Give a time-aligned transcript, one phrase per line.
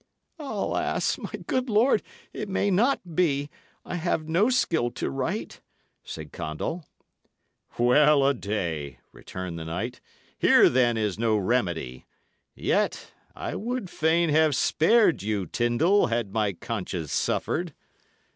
[0.39, 1.19] "Alas!
[1.19, 2.01] my good lord,
[2.33, 3.51] it may not be;
[3.85, 5.61] I have no skill to write,"
[6.03, 6.87] said Condall.
[7.77, 10.01] "Well a day!" returned the knight.
[10.39, 12.07] "Here, then, is no remedy.
[12.55, 17.75] Yet I would fain have spared you, Tyndal, had my conscience suffered.